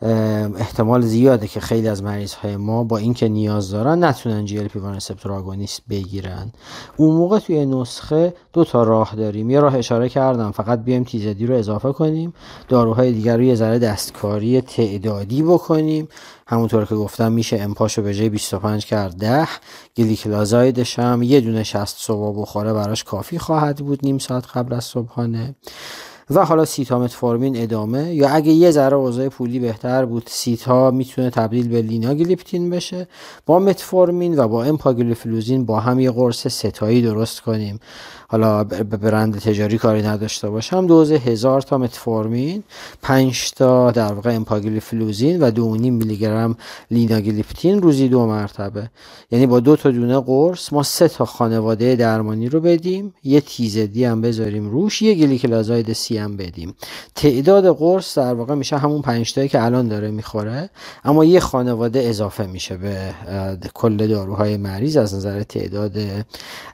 احتمال 0.02 1.02
زیاده 1.02 1.48
که 1.48 1.60
خیلی 1.60 1.88
از 1.88 2.04
مریض 2.04 2.34
های 2.34 2.58
ما 2.58 2.84
با 2.84 2.98
اینکه 2.98 3.30
نیاز 3.30 3.72
دارن 3.72 4.04
نتونن 4.04 4.46
GLP 4.46 4.80
receptor 4.80 5.32
agonist 5.32 5.82
بگیرن. 5.90 6.52
اون 6.98 7.16
موقع 7.16 7.40
توی 7.40 7.66
نسخه 7.66 8.34
دو 8.54 8.64
تا 8.64 8.84
راه 8.84 9.16
داریم. 9.16 9.50
یه 9.50 9.60
راه 9.60 9.76
اشاره 9.76 10.10
کردم 10.10 10.52
فقط 10.52 10.84
بیایم 10.84 11.04
TZD 11.04 11.46
رو 11.46 11.56
اضافه 11.56 11.92
کنیم. 11.92 12.34
داروهای 12.68 13.12
دیگر 13.12 13.38
رو 13.38 13.44
یه 13.44 13.56
ذره 13.56 13.80
دستکاری 13.80 14.62
تعدادی 14.62 15.44
بکنیم. 15.44 16.08
همونطور 16.48 16.86
که 16.86 16.96
گفتم 16.96 17.32
میشه 17.32 17.58
امپاشو 17.62 18.02
به 18.02 18.14
جای 18.14 18.30
25 18.30 18.86
کرد. 18.86 19.18
10 19.18 19.48
گلیکلازایدش 19.98 21.00
هم 21.00 21.24
یه 21.24 21.42
دونه 21.42 21.64
60 21.64 21.98
صبح 21.98 22.42
بخوره 22.42 22.74
براش 22.74 23.04
کافی 23.04 23.40
خواهد 23.40 23.78
بود 23.78 24.00
نیم 24.04 24.18
ساعت 24.18 24.48
قبل 24.48 24.74
از 24.74 24.84
صبحانه. 24.84 25.56
و 26.29 26.46
حالا 26.46 26.65
سیتا 26.65 27.00
متفورمین 27.00 27.63
ادامه. 27.63 28.15
یا 28.15 28.29
اگه 28.29 28.51
یه 28.51 28.72
ذره 28.72 28.96
اوضاع 28.96 29.29
پولی 29.29 29.60
بهتر 29.60 30.05
بود 30.05 30.24
سیتا 30.27 30.91
می‌تونه 30.91 31.29
تبدیل 31.29 31.67
به 31.67 31.82
لیناگلیپتین 31.82 32.70
بشه. 32.70 33.08
با 33.46 33.60
متفورمین 33.60 34.39
و 34.39 34.48
با 34.48 34.63
امپاگلیفلوزین 34.63 35.65
با 35.65 35.79
هم 35.79 36.00
یه 36.00 36.12
قرص 36.12 36.48
ستایی 36.48 37.01
درست 37.01 37.41
کنیم. 37.41 37.79
حالا 38.27 38.63
برند 38.63 39.39
تجاری 39.39 39.77
کاری 39.77 40.01
نداشته 40.01 40.50
باشم. 40.50 40.88
دوز 40.88 41.12
هزار 41.12 41.62
تا 41.62 41.77
متفورمین 41.77 42.63
5 43.01 43.51
تا 43.51 43.91
در 43.91 44.13
واقع 44.13 44.36
امپاگلیفلوزین 44.36 45.39
و 45.39 45.51
2.5 45.51 45.60
میلی 45.82 46.17
گرم 46.17 46.58
لیناگلیپتین. 46.91 47.82
روزی 47.82 48.10
دو 48.10 48.25
مرتبه. 48.25 48.89
یعنی 49.32 49.48
با 49.48 49.60
دو 49.60 49.75
تا 49.75 49.91
دونه 49.91 50.20
قرص 50.20 50.74
ما 50.74 50.84
سه 50.84 51.08
تا 51.08 51.25
خانواده 51.25 51.96
درمانی 51.96 52.50
رو 52.50 52.60
بدیم. 52.60 53.13
یه 53.24 53.41
TZD 53.42 54.06
هم 54.05 54.22
بذاریم 54.22 54.70
روش. 54.70 55.01
یه 55.01 55.13
گلیکلازاید 55.13 55.94
سی 55.94 56.15
هم 56.18 56.38
بدیم. 56.38 56.76
تعداد 57.16 57.78
قرص 57.78 58.18
در 58.18 58.34
واقع 58.34 58.56
میشه 58.56 58.78
همون 58.78 59.02
5 59.02 59.34
تایی 59.34 59.48
که 59.48 59.64
الان 59.64 59.88
داره 59.88 60.12
می‌خوره 60.12 60.70
اما 61.06 61.26
یه 61.26 61.40
خانواده 61.40 62.00
اضافه 62.00 62.46
میشه 62.46 62.78
به 62.78 63.14
کل 63.74 64.08
داروهای 64.08 64.58
مریض 64.58 64.98
از 64.98 65.16
نظر 65.16 65.44
تعداد 65.44 65.98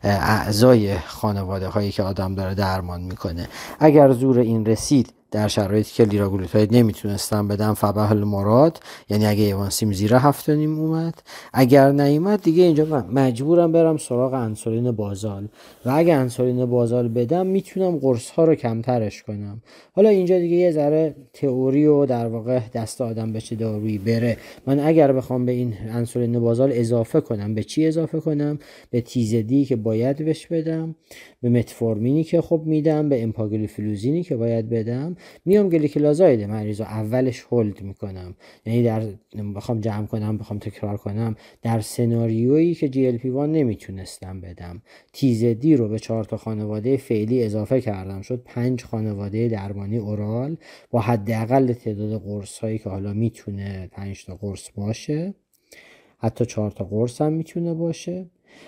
اعضای 0.04 0.98
خانواده 0.98 1.68
هایی 1.68 1.92
که 1.92 2.04
آدم 2.04 2.36
داره 2.36 2.56
درمان 2.56 3.02
می‌کنه. 3.02 3.48
اگر 3.80 4.12
زور 4.12 4.40
این 4.40 4.66
رسید 4.66 5.14
در 5.32 5.48
شرایطی 5.48 5.94
که 5.94 6.04
لیراگلوتاید 6.04 6.76
نمی‌تونستم 6.76 7.48
بدم 7.48 7.74
فبه 7.74 8.12
المراد 8.12 8.80
یعنی 9.10 9.26
اگه 9.26 9.44
ایوانسیم 9.44 9.92
زیر 9.92 10.14
هفت 10.14 10.50
نیم 10.50 10.80
اومد. 10.80 11.14
اگر 11.54 11.92
نیومد 11.92 12.42
دیگه 12.42 12.64
اینجا 12.64 13.06
مجبورم 13.12 13.72
برم 13.72 13.98
سراغ 13.98 14.34
انسولین 14.34 14.92
بازال. 14.92 15.48
و 15.86 15.90
اگه 15.96 16.14
انسولین 16.14 16.66
بازال 16.66 17.08
بدم 17.08 17.48
می‌تونم 17.48 17.98
قرص 17.98 18.30
ها 18.30 18.46
رو 18.46 18.56
کمترش 18.56 19.24
کنم. 19.24 19.62
حالا 19.94 20.10
اینجا 20.10 20.40
دیگه 20.40 20.56
یه 20.56 20.72
ذره 20.72 21.16
تئوری 21.34 21.86
و 21.86 22.06
در 22.06 22.28
واقع 22.28 22.60
دست 22.74 23.02
آدم 23.02 23.34
به 23.34 23.42
چه 23.42 23.56
دارویی 23.56 23.98
بره. 23.98 24.38
من 24.68 24.80
اگر 24.80 25.14
بخوام 25.14 25.46
به 25.46 25.52
این 25.52 25.74
انسولین 25.90 26.40
basal 26.40 26.72
اضافه 26.74 27.22
کنم 27.22 27.56
به 27.56 27.64
چی 27.64 27.88
اضافه 27.88 28.20
کنم؟ 28.20 28.60
به 28.90 29.02
TZD 29.02 29.66
که 29.66 29.76
باید 29.76 30.26
بهش 30.26 30.48
بدم 30.48 30.96
به 31.42 31.50
متفورمینی 31.50 32.24
که 32.24 32.42
خب 32.42 32.62
میدم 32.66 33.10
به 33.10 33.24
امپاگلیفلوزینی 33.24 34.24
که 34.24 34.36
باید 34.36 34.70
بدم. 34.70 35.16
میام 35.46 35.70
گلیکلازاید 35.70 36.44
مریض 36.44 36.82
رو 36.82 36.86
اولش 36.86 37.40
hold 37.40 37.82
می‌کنم. 37.82 38.36
یعنی 38.66 38.84
در 38.84 39.04
بخوام 39.56 39.80
جمع 39.80 40.06
کنم 40.06 40.38
بخوام 40.38 40.60
تکرار 40.60 40.98
کنم. 40.98 41.36
در 41.62 41.82
سناریویی 41.82 42.76
که 42.76 42.90
GLP 42.90 43.30
one 43.30 43.52
نمی‌تونستم 43.52 44.42
بدم. 44.42 44.82
تیزدی 45.14 45.76
رو 45.76 45.88
به 45.88 46.00
چهار 46.00 46.24
تا 46.24 46.38
خانواده 46.38 46.98
فعلی 46.98 47.44
اضافه 47.44 47.82
کردم. 47.82 48.22
شد 48.22 48.42
پنج 48.46 48.84
خانواده 48.84 49.48
درمانی 49.48 49.98
اورال 49.98 50.58
با 50.92 51.00
حداقل 51.00 51.74
تعداد 51.74 52.22
قرص 52.22 52.60
هایی 52.60 52.78
که 52.78 52.90
حالا 52.90 53.14
می‌تونه 53.14 53.90
پنج 53.92 54.26
تا 54.26 54.36
قرص 54.36 54.70
باشه. 54.76 55.34
حتی 56.18 56.46
چهار 56.46 56.72
تا 56.72 56.84
قرص 56.84 57.22
هم 57.22 57.34
می‌تونه 57.34 57.74
باشه. 57.74 58.26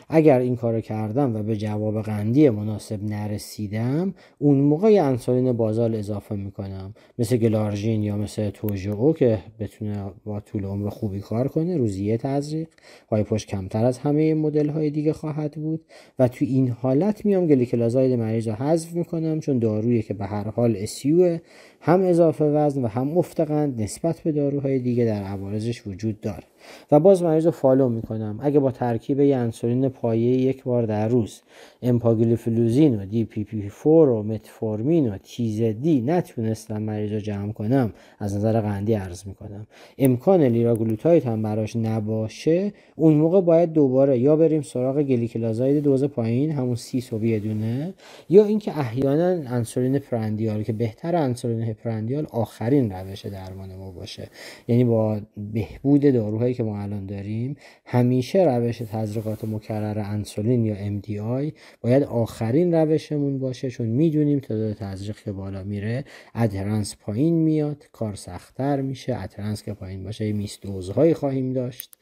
اگر 0.09 0.39
این 0.39 0.55
کارو 0.55 0.81
کردم 0.81 1.35
و 1.35 1.43
به 1.43 1.57
جواب 1.57 2.01
قندی 2.01 2.49
مناسب 2.49 3.03
نرسیدم 3.03 4.13
اون 4.39 4.57
موقع 4.57 4.87
انسولین 4.87 5.51
بازال 5.53 5.95
اضافه 5.95 6.35
می‌کنم. 6.35 6.93
مثل 7.19 7.37
گلارژین 7.37 8.03
یا 8.03 8.17
مثل 8.17 8.49
توژو 8.49 9.13
که 9.13 9.39
بتونه 9.59 10.11
با 10.25 10.39
طول 10.39 10.65
عمر 10.65 10.89
خوبی 10.89 11.19
کار 11.19 11.47
کنه 11.47 11.77
روزیه 11.77 12.17
تزریق. 12.17 12.67
پشت 13.09 13.47
کمتر 13.47 13.85
از 13.85 13.97
همه 13.97 14.33
مدل 14.33 14.69
های 14.69 14.89
دیگه 14.89 15.13
خواهد 15.13 15.51
بود. 15.51 15.81
و 16.19 16.27
تو 16.27 16.45
این 16.45 16.69
حالت 16.69 17.25
میام 17.25 17.47
گلیکلازاید 17.47 18.19
مریض 18.19 18.47
رو 18.47 18.53
حذف 18.53 18.93
می‌کنم 18.93 19.39
چون 19.39 19.59
دارویی 19.59 20.01
که 20.01 20.13
به 20.13 20.25
هر 20.25 20.49
حال 20.49 20.75
SU 20.77 21.39
هم 21.81 22.01
اضافه 22.01 22.45
وزن 22.45 22.83
و 22.83 22.87
هم 22.87 23.17
افت 23.17 23.39
قند 23.39 23.81
نسبت 23.81 24.19
به 24.19 24.31
داروهای 24.31 24.79
دیگه 24.79 25.05
در 25.05 25.23
عوارضش 25.23 25.87
وجود 25.87 26.21
داره. 26.21 26.43
و 26.91 26.99
باز 26.99 27.23
مریض 27.23 27.45
رو 27.45 27.51
follow 27.51 27.89
می‌کنم. 27.89 28.39
اگه 28.41 28.59
با 28.59 28.71
ترکیب 28.71 29.19
یه 29.19 29.35
انسولین 29.35 29.89
پایه 29.89 30.37
یک 30.37 30.63
بار 30.63 30.85
در 30.85 31.07
روز 31.07 31.41
امپاگلیفلوزین 31.81 32.99
و 32.99 33.05
DPP 33.05 33.71
4 33.83 34.09
و 34.09 34.23
متفورمین 34.23 35.09
و 35.09 35.17
TZD 35.17 36.01
نتونستم 36.01 36.81
مریض 36.81 37.11
رو 37.11 37.19
جمع 37.19 37.51
کنم 37.51 37.93
از 38.19 38.35
نظر 38.35 38.61
قندی 38.61 38.93
عرض 38.93 39.27
می‌کنم. 39.27 39.67
امکان 39.97 40.41
لیراگلوتاید 40.41 41.27
هم 41.27 41.41
براش 41.41 41.75
نباشه 41.75 42.73
اون 42.95 43.13
موقع 43.13 43.41
باید 43.41 43.73
دوباره 43.73 44.19
یا 44.19 44.35
بریم 44.35 44.61
سراغ 44.61 45.01
گلیکلازاید 45.01 45.83
دوز 45.83 46.03
پایین 46.03 46.51
همون 46.51 46.75
سی 46.75 47.01
سو 47.01 47.19
دونه 47.19 47.93
یا 48.29 48.45
اینکه 48.45 48.79
احیانا 48.79 49.49
انسولین 49.49 49.99
prandial 49.99 50.63
که 50.63 50.73
بهتر 50.73 51.15
انسولین 51.15 51.61
prandial 51.61 52.27
آخرین 52.31 52.91
روش 52.91 53.25
درمان 53.25 53.75
ما 53.75 53.91
باشه. 53.91 54.27
یعنی 54.67 54.83
با 54.83 55.19
بهبود 55.53 56.05
که 56.53 56.63
ما 56.63 56.81
الان 56.81 57.05
داریم 57.05 57.55
همیشه 57.85 58.43
روش 58.43 58.77
تزریقات 58.77 59.43
مکرر 59.43 59.99
انسولین 59.99 60.65
یا 60.65 60.75
MDI 60.75 61.53
باید 61.81 62.03
آخرین 62.03 62.73
روشمون 62.73 63.39
باشه 63.39 63.69
چون 63.69 63.87
می‌دونیم 63.87 64.39
تعداد 64.39 64.73
تزریق 64.73 65.17
که 65.17 65.31
بالا 65.31 65.63
میره 65.63 66.05
adherence 66.35 66.95
پایین 66.95 67.35
میاد 67.35 67.83
کار 67.91 68.15
سختتر 68.15 68.81
میشه 68.81 69.15
adherence 69.15 69.63
که 69.63 69.73
پایین 69.73 70.03
باشه 70.03 70.33
missed 70.33 70.61
dose 70.61 70.91
هایی 70.91 71.13
خواهیم 71.13 71.53
داشت 71.53 71.97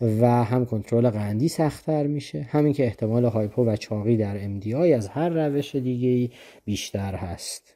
و 0.00 0.44
هم 0.44 0.66
کنترل 0.66 1.10
قندی 1.10 1.48
سختتر 1.48 2.06
میشه. 2.06 2.42
همین 2.42 2.72
که 2.72 2.84
احتمال 2.84 3.24
hypo 3.24 3.64
و 3.64 3.76
چاقی 3.76 4.16
در 4.16 4.60
MDI 4.60 4.74
از 4.74 5.08
هر 5.08 5.28
روش 5.28 5.76
دیگه 5.76 6.34
بیشتر 6.64 7.14
هست. 7.14 7.75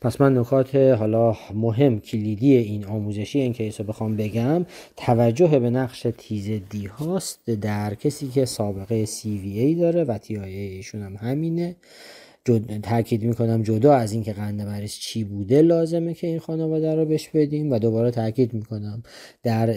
پس 0.00 0.20
من 0.20 0.38
نکات 0.38 0.74
حالا 0.74 1.36
مهم 1.54 2.00
کلیدی 2.00 2.56
این 2.56 2.84
آموزشی 2.84 3.40
این 3.40 3.52
case 3.52 3.80
رو 3.80 3.86
بخوام 3.86 4.16
بگم. 4.16 4.66
توجه 4.96 5.58
به 5.58 5.70
نقش 5.70 6.06
TZD 6.18 6.86
هاست 6.86 7.50
در 7.50 7.94
کسی 7.94 8.28
که 8.28 8.44
سابقه 8.44 9.06
ای 9.24 9.74
داره 9.74 10.04
و 10.04 10.18
تی 10.18 10.38
ایشون 10.38 11.02
هم 11.02 11.16
همینه. 11.16 11.76
جد... 12.44 12.80
تاکید 12.80 13.22
می‌کنم 13.22 13.62
جدا 13.62 13.94
از 13.94 14.12
اینکه 14.12 14.32
قند 14.32 14.62
مریض 14.62 14.92
چی 14.92 15.24
بوده 15.24 15.62
لازمه 15.62 16.14
که 16.14 16.26
این 16.26 16.38
خانواده 16.38 16.94
رو 16.94 17.04
بهش 17.04 17.28
بدیم 17.28 17.72
و 17.72 17.78
دوباره 17.78 18.10
تاکید 18.10 18.54
می‌کنم. 18.54 19.02
در 19.42 19.70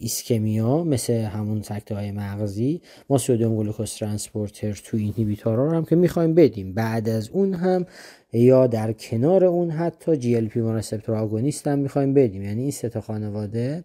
ischemia 0.00 0.84
مثل 0.84 1.12
همون 1.12 1.62
سکته 1.62 1.94
های 1.94 2.12
مغزی 2.12 2.80
ما 3.10 3.18
sodium 3.18 3.56
glucose 3.56 3.94
transporter 3.94 4.72
two 4.84 4.96
inhibitor 4.96 5.57
ها 5.57 5.64
رو 5.64 5.70
هم 5.70 5.84
که 5.84 5.96
می‌خوایم 5.96 6.34
بدیم. 6.34 6.74
بعد 6.74 7.08
از 7.08 7.28
اون 7.28 7.54
هم 7.54 7.86
یا 8.32 8.66
در 8.66 8.92
کنار 8.92 9.44
اون 9.44 9.70
حتی 9.70 10.16
GLP 10.16 10.60
agonist 11.08 11.66
هم 11.66 11.78
می‌خوایم 11.78 12.14
بدیم. 12.14 12.42
یعنی 12.42 12.62
این 12.62 12.70
سه 12.70 12.88
تا 12.88 13.00
خانواده 13.00 13.84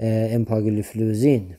امپاگلیفلوزین 0.00 1.54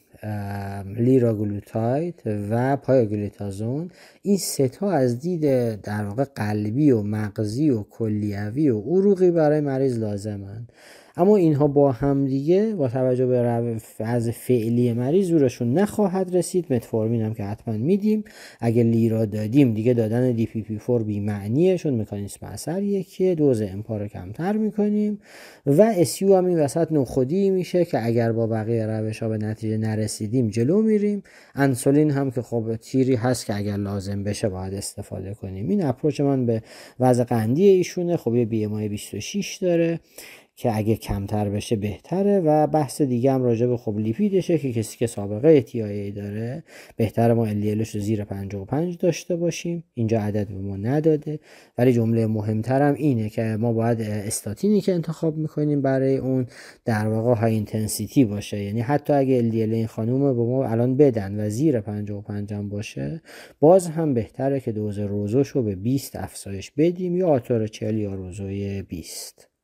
لیراگلوتاید 0.97 2.21
و 2.25 2.77
پایوگلیتازون. 2.77 3.89
این 4.21 4.37
سه 4.37 4.73
تا 4.73 4.91
از 4.91 5.19
دید 5.19 5.41
در 5.81 6.05
واقع 6.05 6.23
قلبی 6.23 6.91
و 6.91 7.01
مغزی 7.01 7.69
و 7.69 7.83
کلیوی 7.83 8.69
و 8.69 8.79
عروقی 8.79 9.31
برای 9.31 9.61
مریض 9.61 9.99
لازمند 9.99 10.71
اما 11.17 11.35
اینها 11.35 11.67
با 11.67 11.91
همدیگه 11.91 12.75
با 12.75 12.87
توجه 12.87 13.25
به 13.25 13.77
وضع 13.99 14.31
فعلی 14.31 14.93
مریض 14.93 15.27
زورشون 15.27 15.73
نخواهد 15.73 16.35
رسید. 16.35 16.73
متفورمین 16.73 17.21
هم 17.21 17.33
که 17.33 17.43
حتما 17.43 17.77
میدیم. 17.77 18.23
اگه 18.59 18.83
لیرا 18.83 19.25
دادیم 19.25 19.73
دیگه 19.73 19.93
دادن 19.93 20.31
DPP 20.31 20.79
4 20.87 21.03
بی 21.03 21.19
معنیه 21.19 21.77
چون 21.77 22.01
مکانیسم 22.01 22.45
اثر 22.45 22.83
یکیه 22.83 23.35
دوز 23.35 23.61
امپا 23.61 23.97
رو 23.97 24.07
کمتر 24.07 24.57
می‌کنیم. 24.57 25.19
و 25.65 25.81
SU 25.81 26.35
هم 26.35 26.45
این 26.45 26.59
وسط 26.59 26.91
نخودی 26.91 27.49
میشه 27.49 27.85
که 27.85 28.05
اگر 28.05 28.31
با 28.31 28.47
بقیه 28.47 28.87
روش 28.87 29.23
ها 29.23 29.29
به 29.29 29.37
نتیجه 29.37 29.77
نرسیدیم 30.05 30.49
جلو 30.49 30.81
میریم. 30.81 31.23
انسولین 31.55 32.11
هم 32.11 32.31
که 32.31 32.41
خب 32.41 32.75
تیری 32.75 33.15
هست 33.15 33.45
که 33.45 33.55
اگر 33.55 33.77
لازم 33.77 34.23
بشه 34.23 34.49
باید 34.49 34.73
استفاده 34.73 35.33
کنیم. 35.33 35.69
این 35.69 35.85
اپروچ 35.85 36.21
من 36.21 36.45
به 36.45 36.63
وضع 36.99 37.23
قندی 37.23 37.67
ایشونه. 37.67 38.17
خب 38.17 38.35
یه 38.35 38.45
بی 38.45 38.65
ام 38.65 38.87
26 38.87 39.57
داره. 39.57 39.99
که 40.57 40.77
اگه 40.77 40.95
کمتر 40.95 41.49
بشه 41.49 41.75
بهتره 41.75 42.39
و 42.39 42.67
بحث 42.67 43.01
دیگه 43.01 43.31
هم 43.31 43.43
راجع 43.43 43.67
به 43.67 43.77
خب 43.77 43.97
لیپیدشه 43.97 44.57
که 44.57 44.73
کسی 44.73 44.97
که 44.97 45.07
سابقه 45.07 45.61
تی 45.61 46.11
داره 46.11 46.63
بهتر 46.97 47.33
ما 47.33 47.45
الیلش 47.45 47.95
رو 47.95 48.01
زیر 48.01 48.23
55 48.23 48.97
داشته 48.97 49.35
باشیم. 49.35 49.83
اینجا 49.93 50.19
عدد 50.19 50.47
به 50.47 50.57
ما 50.57 50.77
نداده. 50.77 51.39
ولی 51.77 51.93
جمله 51.93 52.27
مهمترم 52.27 52.93
اینه 52.93 53.29
که 53.29 53.41
ما 53.41 53.73
باید 53.73 54.01
استاتینی 54.01 54.81
که 54.81 54.93
انتخاب 54.93 55.37
می‌کنیم 55.37 55.81
برای 55.81 56.17
اون 56.17 56.47
در 56.85 57.07
واقع 57.07 57.33
high 57.33 57.53
intensity 57.53 58.25
باشه. 58.25 58.63
یعنی 58.63 58.81
حتی 58.81 59.13
اگه 59.13 59.51
LDL 59.51 59.73
این 59.73 59.87
خانوم 59.87 60.35
به 60.35 60.43
ما 60.43 60.65
الان 60.65 60.97
بدن 60.97 61.45
و 61.45 61.49
زیر 61.49 61.81
55 61.81 62.53
هم 62.53 62.69
باشه 62.69 63.21
باز 63.59 63.87
هم 63.87 64.13
بهتره 64.13 64.59
که 64.59 64.71
دوز 64.71 64.99
روزوش 64.99 65.47
رو 65.47 65.63
به 65.63 65.75
20 65.75 66.15
افزایش 66.15 66.71
بدیم 66.71 67.15
یا 67.15 67.27
آتور 67.27 67.67
40 67.67 67.97
یا 67.97 68.15
روزوی 68.15 68.81
20 68.81 69.54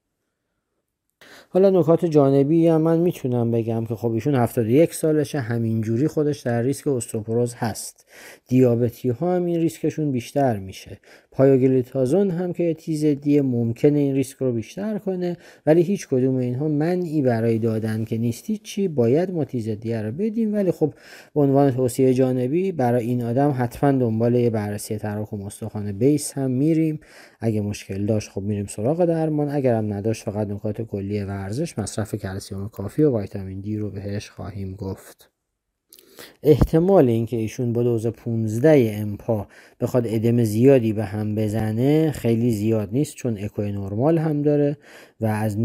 حالا 1.49 1.69
نکات 1.69 2.05
جانبی 2.05 2.67
هم 2.67 2.81
من 2.81 2.99
می‌تونم 2.99 3.51
بگم 3.51 3.85
که 3.85 3.95
خب 3.95 4.11
ایشون 4.11 4.35
71 4.35 4.93
سالشه 4.93 5.39
همینجوری 5.39 6.07
خودش 6.07 6.39
در 6.39 6.61
ریسک 6.61 6.87
استئوپروز 6.87 7.53
هست. 7.53 8.05
دیابتی 8.47 9.09
ها 9.09 9.35
هم 9.35 9.45
این 9.45 9.59
ریسکشون 9.59 10.11
بیشتر 10.11 10.59
میشه. 10.59 10.99
پایوگلیتازون 11.31 12.29
هم 12.29 12.53
که 12.53 12.73
TZD 12.73 13.41
ممکنه 13.41 13.99
این 13.99 14.15
ریسک 14.15 14.37
رو 14.37 14.51
بیشتر 14.51 14.97
کنه 14.97 15.37
ولی 15.65 15.81
هیچ 15.81 16.07
کدوم 16.07 16.35
اینها 16.35 16.67
منعی 16.67 17.21
برای 17.21 17.59
دادن 17.59 18.05
که 18.05 18.17
نیستی 18.17 18.57
چی 18.57 18.87
باید 18.87 19.31
ما 19.31 19.45
تیز 19.45 19.69
دی 19.69 19.93
رو 19.93 20.11
بدیم. 20.11 20.53
ولی 20.53 20.71
خب 20.71 20.93
به 21.35 21.41
عنوان 21.41 21.71
توصیه 21.71 22.13
جانبی 22.13 22.71
برای 22.71 23.05
این 23.05 23.23
آدم 23.23 23.55
حتما 23.57 23.91
دنبال 23.91 24.35
یه 24.35 24.49
بررسی 24.49 24.97
تراکم 24.97 25.41
استخوان 25.41 25.91
بیس 25.91 26.33
هم 26.33 26.51
میریم. 26.51 26.99
اگه 27.39 27.61
مشکل 27.61 28.05
داشت 28.05 28.29
خب 28.29 28.41
میریم 28.41 28.65
سراغ 28.65 29.05
درمان. 29.05 29.49
اگرم 29.49 29.93
نداشت 29.93 30.23
فقط 30.23 30.47
نکات 30.47 30.81
کلی 30.81 31.20
ورزش 31.25 31.79
مصرف 31.79 32.15
کلسیوم 32.15 32.69
کافی 32.69 33.03
و 33.03 33.19
ویتامین 33.19 33.61
دی 33.61 33.77
رو 33.77 33.91
بهش 33.91 34.29
خواهیم 34.29 34.75
گفت. 34.75 35.30
احتمال 36.43 37.09
اینکه 37.09 37.37
ایشون 37.37 37.73
با 37.73 37.83
دوز 37.83 38.07
15 38.07 38.95
امپا 38.95 39.47
بخواد 39.81 40.07
ادم 40.07 40.43
زیادی 40.43 40.93
به 40.93 41.05
هم 41.05 41.35
بزنه 41.35 42.11
خیلی 42.11 42.51
زیاد 42.51 42.89
نیست 42.91 43.15
چون 43.15 43.37
اکوی 43.37 43.71
نرمال 43.71 44.17
هم 44.17 44.41
داره 44.41 44.77
و 45.21 45.25
از 45.25 45.57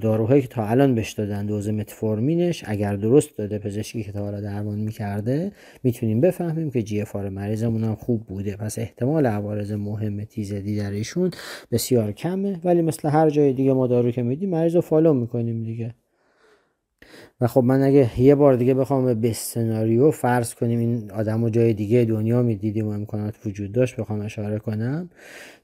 داروهایی 0.00 0.42
که 0.42 0.48
تا 0.48 0.66
الان 0.66 0.94
بهش 0.94 1.12
دادن 1.12 1.46
دوز 1.46 1.68
متفورمینش 1.68 2.64
اگر 2.66 2.96
درست 2.96 3.38
داده 3.38 3.58
پزشکی 3.58 4.02
که 4.02 4.12
تا 4.12 4.20
حالا 4.20 4.40
درمان 4.40 4.78
می‌کرده 4.78 5.52
می‌تونیم 5.82 6.20
بفهمیم 6.20 6.70
که 6.70 6.82
GFR 6.82 7.16
مریضمون 7.16 7.84
هم 7.84 7.94
خوب 7.94 8.26
بوده. 8.26 8.56
پس 8.56 8.78
احتمال 8.78 9.26
عوارض 9.26 9.72
مهم 9.72 10.24
TZD 10.24 10.76
در 10.76 10.90
ایشون 10.90 11.30
بسیار 11.72 12.12
کمه. 12.12 12.60
ولی 12.64 12.82
مثل 12.82 13.08
هر 13.08 13.30
جای 13.30 13.52
دیگه 13.52 13.72
ما 13.72 13.86
دارو 13.86 14.10
که 14.10 14.22
میدیم 14.22 14.50
مریض 14.50 14.74
رو 14.74 14.80
follow 14.80 15.14
می‌کنیم 15.14 15.62
دیگه. 15.62 15.94
و 17.40 17.46
خب 17.46 17.64
من 17.64 17.82
اگه 17.82 18.20
یه 18.20 18.34
بار 18.34 18.56
دیگه 18.56 18.74
بخوام 18.74 19.20
به 19.20 19.32
سناریو 19.32 20.10
فرض 20.10 20.54
کنیم 20.54 20.78
این 20.78 21.10
آدم 21.10 21.44
و 21.44 21.48
جای 21.48 21.74
دیگه 21.74 22.04
دنیا 22.04 22.42
می‌دیدیم 22.42 22.86
و 22.86 22.90
امکانات 22.90 23.34
وجود 23.46 23.72
داشت 23.72 23.96
بخوام 23.96 24.20
اشاره 24.20 24.58
کنم. 24.58 25.10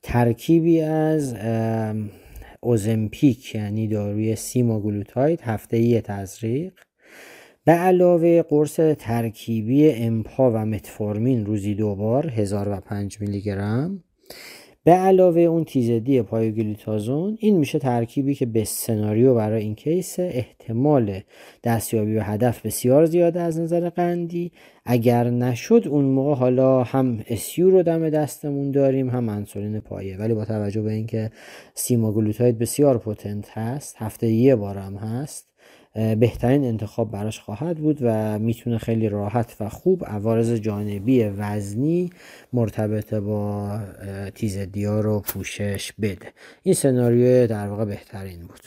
ترکیبی 0.03 0.81
از 0.81 1.37
اوزمپیک 2.61 3.55
یعنی 3.55 3.89
داروی 3.89 4.37
سماگلوتاید 4.37 5.41
هفته 5.41 5.79
یه 5.79 6.01
تزریق. 6.01 6.73
به 7.65 7.73
علاوه 7.73 8.43
قرص 8.43 8.81
ترکیبی 8.99 9.91
امپا 9.91 10.51
و 10.51 10.57
متفورمین 10.57 11.47
روزی 11.47 11.75
دو 11.75 11.95
بار 11.95 12.27
1005 12.27 13.21
میلی 13.21 13.41
گرم 13.41 14.05
به 14.85 14.93
علاوه 14.93 15.41
اون 15.41 15.65
TZD 15.65 16.23
پایوگلیتازون 16.23 17.37
این 17.41 17.57
میشه 17.57 17.79
ترکیبی 17.79 18.35
که 18.35 18.47
به 18.47 18.65
سناریو 18.65 19.35
برای 19.35 19.63
این 19.63 19.75
case 19.75 20.19
احتمال 20.19 21.21
دستیابی 21.65 22.15
به 22.15 22.25
هدف 22.25 22.67
بسیار 22.67 23.07
زیاده 23.07 23.41
از 23.41 23.61
نظر 23.61 23.89
قندی. 23.89 24.53
اگر 24.85 25.31
نشد 25.31 25.89
اون 25.91 26.05
موقع 26.05 26.35
حالا 26.35 26.83
هم 26.83 27.25
SU 27.29 27.71
رو 27.71 27.83
دم 27.83 28.11
دستمون 28.11 28.71
داریم 28.71 29.11
هم 29.11 29.29
انسولین 29.29 29.81
پایه. 29.81 30.17
ولی 30.17 30.35
با 30.35 30.45
توجه 30.45 30.83
به 30.83 30.93
اینکه 30.93 31.31
سیماگلوتاید 31.75 32.59
بسیار 32.59 32.99
پوتنت 32.99 33.51
هست 33.51 33.97
هفته 33.99 34.27
یه 34.29 34.57
بارم 34.57 34.97
هست 34.97 35.52
بهترین 35.95 36.65
انتخاب 36.65 37.11
براش 37.11 37.41
خواهد 37.41 37.77
بود 37.77 37.99
و 38.03 38.39
می‌تونه 38.39 38.79
خیلی 38.79 39.09
راحت 39.09 39.57
و 39.61 39.69
خوب 39.69 40.05
عوارض 40.05 40.53
جانبی 40.53 41.25
وزنی 41.25 42.11
مرتبط 42.53 43.15
با 43.15 43.79
تیزدیا 44.35 45.01
رو 45.01 45.21
پوشش 45.21 45.93
بده. 45.93 46.27
این 46.63 46.75
سناریو 46.75 47.47
در 47.47 47.69
واقع 47.69 47.85
بهترین 47.85 48.41
بود. 48.41 48.61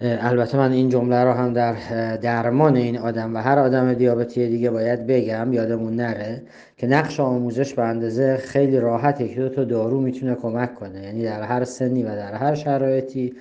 البته 0.00 0.58
من 0.58 0.72
این 0.72 0.88
جمله 0.88 1.24
رو 1.24 1.32
هم 1.32 1.52
در 1.52 1.74
درمان 2.16 2.76
این 2.76 2.98
آدم 2.98 3.36
و 3.36 3.38
هر 3.38 3.58
آدم 3.58 3.94
دیابتی 3.94 4.48
دیگه 4.48 4.70
باید 4.70 5.06
بگم 5.06 5.52
یادمون 5.52 5.96
نره 5.96 6.42
که 6.76 6.86
نقش 6.86 7.20
آموزش 7.20 7.74
به 7.74 7.82
اندازه 7.82 8.36
خیلی 8.36 8.80
راحت 8.80 9.20
یک 9.20 9.36
دو 9.36 9.48
تا 9.48 9.64
دارو 9.64 10.00
می‌تونه 10.00 10.34
کمک 10.34 10.74
کنه. 10.74 11.02
یعنی 11.02 11.22
در 11.24 11.42
هر 11.42 11.64
سنی 11.64 12.02
و 12.02 12.06
در 12.06 12.34
هر 12.34 12.54
شرایطی 12.54 13.34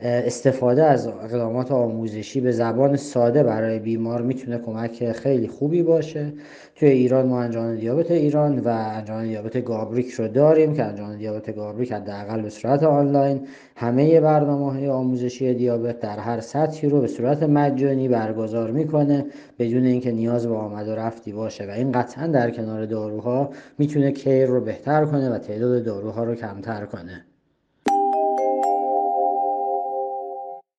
استفاده 0.00 0.84
از 0.84 1.06
اقدامات 1.06 1.72
آموزشی 1.72 2.40
به 2.40 2.52
زبان 2.52 2.96
ساده 2.96 3.42
برای 3.42 3.78
بیمار 3.78 4.22
می‌تونه 4.22 4.58
کمک 4.58 5.12
خیلی 5.12 5.48
خوبی 5.48 5.82
باشه. 5.82 6.32
توی 6.74 6.88
ایران 6.88 7.26
ما 7.26 7.42
انجام 7.42 7.76
دیابت 7.76 8.10
ایران 8.10 8.58
و 8.58 8.68
انجام 8.68 9.22
دیابت 9.22 9.64
گابریک 9.64 10.10
رو 10.10 10.28
داریم 10.28 10.74
که 10.74 10.84
انجام 10.84 11.16
دیابت 11.16 11.54
گابریک 11.54 11.92
حداقل 11.92 12.42
به 12.42 12.50
صورت 12.50 12.82
آنلاین 12.82 13.40
همه 13.76 14.20
برنامه 14.20 14.72
های 14.72 14.88
آموزشی 14.88 15.54
دیابت 15.54 16.00
در 16.00 16.18
هر 16.18 16.40
سطحی 16.40 16.88
رو 16.88 17.00
به 17.00 17.06
صورت 17.06 17.42
مجانی 17.42 18.08
برگزار 18.08 18.70
می‌کنه 18.70 19.26
بدون 19.58 19.84
اینکه 19.84 20.12
نیاز 20.12 20.46
به 20.46 20.54
آمد 20.54 20.88
و 20.88 20.94
رفتی 20.94 21.32
باشه 21.32 21.66
و 21.66 21.70
این 21.70 21.92
قطعا 21.92 22.26
در 22.26 22.50
کنار 22.50 22.86
داروها 22.86 23.50
می‌تونه 23.78 24.12
کیر 24.12 24.46
رو 24.46 24.60
بهتر 24.60 25.04
کنه 25.04 25.30
و 25.30 25.38
تعداد 25.38 25.84
داروها 25.84 26.24
رو 26.24 26.34
کمتر 26.34 26.84
کنه. 26.84 27.24